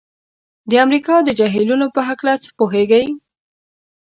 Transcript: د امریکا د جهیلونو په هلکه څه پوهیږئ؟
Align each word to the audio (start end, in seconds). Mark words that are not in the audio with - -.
د 0.69 0.71
امریکا 0.85 1.15
د 1.23 1.29
جهیلونو 1.39 1.85
په 1.95 2.01
هلکه 2.07 2.33
څه 2.43 2.49
پوهیږئ؟ 2.57 3.05